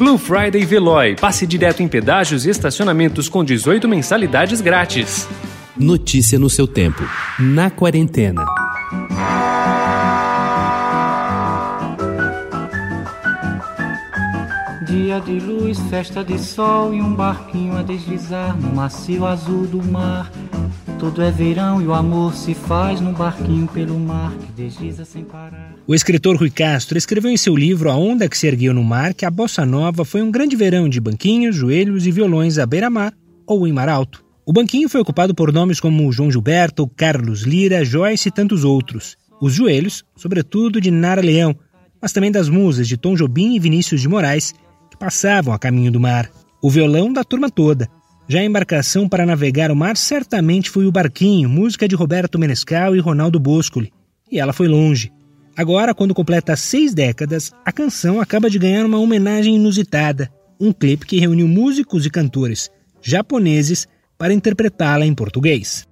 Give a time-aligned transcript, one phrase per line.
[0.00, 1.14] Blue Friday Veloy.
[1.14, 5.28] Passe direto em pedágios e estacionamentos com 18 mensalidades grátis.
[5.76, 7.02] Notícia no seu tempo.
[7.38, 8.42] Na quarentena.
[14.86, 19.82] Dia de luz, festa de sol e um barquinho a deslizar no macio azul do
[19.84, 20.30] mar.
[21.00, 25.24] Tudo é verão e o amor se faz num barquinho pelo mar que desliza sem
[25.24, 25.74] parar.
[25.86, 29.14] O escritor Rui Castro escreveu em seu livro A Onda que se ergueu no mar
[29.14, 33.14] que a bossa nova foi um grande verão de banquinhos, joelhos e violões à beira-mar
[33.46, 34.22] ou em mar alto.
[34.44, 39.16] O banquinho foi ocupado por nomes como João Gilberto, Carlos Lira, Joyce e tantos outros.
[39.40, 41.56] Os joelhos, sobretudo de Nara Leão,
[42.00, 44.54] mas também das musas de Tom Jobim e Vinícius de Moraes,
[44.90, 46.30] que passavam a caminho do mar.
[46.62, 47.88] O violão da turma toda.
[48.30, 52.94] Já a embarcação para navegar o mar certamente foi o Barquinho, música de Roberto Menescal
[52.94, 53.92] e Ronaldo Boscoli.
[54.30, 55.12] E ela foi longe.
[55.56, 60.30] Agora, quando completa seis décadas, a canção acaba de ganhar uma homenagem inusitada.
[60.60, 62.70] Um clipe que reuniu músicos e cantores
[63.02, 65.88] japoneses para interpretá-la em português.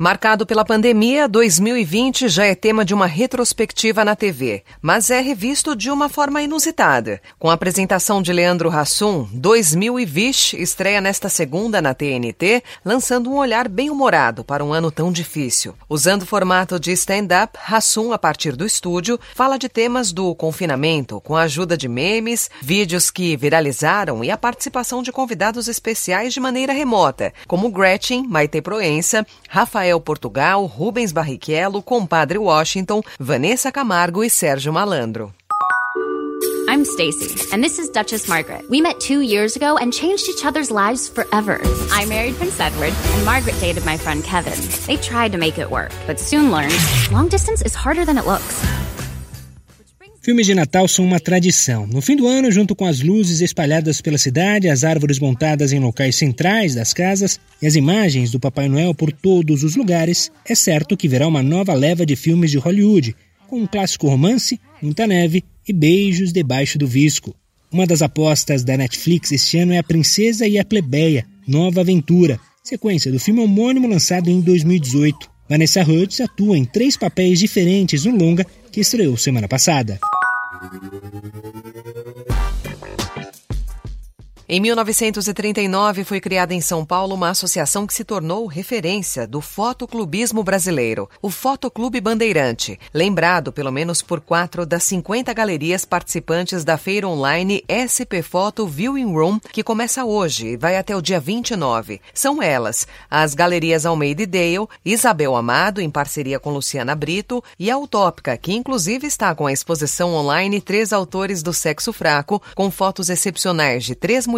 [0.00, 5.74] Marcado pela pandemia, 2020 já é tema de uma retrospectiva na TV, mas é revisto
[5.74, 7.20] de uma forma inusitada.
[7.36, 13.68] Com a apresentação de Leandro Hassum, 2020 estreia nesta segunda na TNT, lançando um olhar
[13.68, 15.74] bem humorado para um ano tão difícil.
[15.88, 21.20] Usando o formato de stand-up, Hassum, a partir do estúdio, fala de temas do confinamento,
[21.22, 26.38] com a ajuda de memes, vídeos que viralizaram e a participação de convidados especiais de
[26.38, 34.22] maneira remota, como Gretchen, Maite Proença, Rafael Rafael Portugal, Rubens Barrichello, Compadre Washington, Vanessa Camargo
[34.22, 35.32] e Sérgio Malandro.
[36.68, 38.68] I'm Stacy, and this is Duchess Margaret.
[38.68, 41.58] We met two years ago and changed each other's lives forever.
[41.90, 44.58] I married Prince Edward, and Margaret dated my friend Kevin.
[44.86, 46.76] They tried to make it work, but soon learned
[47.10, 48.62] long distance is harder than it looks.
[50.28, 51.86] Filmes de Natal são uma tradição.
[51.86, 55.80] No fim do ano, junto com as luzes espalhadas pela cidade, as árvores montadas em
[55.80, 60.54] locais centrais das casas e as imagens do Papai Noel por todos os lugares, é
[60.54, 63.16] certo que verá uma nova leva de filmes de Hollywood,
[63.46, 67.34] com um clássico romance, muita neve e beijos debaixo do visco.
[67.72, 72.38] Uma das apostas da Netflix este ano é A Princesa e a Plebeia, Nova Aventura,
[72.62, 75.26] sequência do filme homônimo lançado em 2018.
[75.48, 79.98] Vanessa Hudgens atua em três papéis diferentes no longa que estreou semana passada.
[80.60, 81.77] Thank you.
[84.50, 90.42] Em 1939, foi criada em São Paulo uma associação que se tornou referência do fotoclubismo
[90.42, 97.06] brasileiro, o Fotoclube Bandeirante, lembrado pelo menos por quatro das 50 galerias participantes da feira
[97.06, 102.00] online SP Foto Viewing Room, que começa hoje e vai até o dia 29.
[102.14, 107.70] São elas as galerias Almeida e Dale, Isabel Amado, em parceria com Luciana Brito, e
[107.70, 112.70] a Utópica, que inclusive está com a exposição online Três Autores do Sexo Fraco, com
[112.70, 114.37] fotos excepcionais de três mulheres